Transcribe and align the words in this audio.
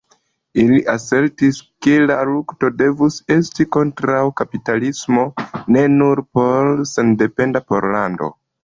Ili 0.61 0.77
asertis 0.93 1.59
ke 1.87 1.93
la 2.11 2.15
lukto 2.31 2.71
devus 2.79 3.19
esti 3.37 3.69
kontraŭ 3.77 4.25
kapitalismo, 4.43 5.29
ne 5.77 5.89
nur 6.01 6.27
por 6.41 6.75
sendependa 6.97 7.65
Pollando. 7.71 8.37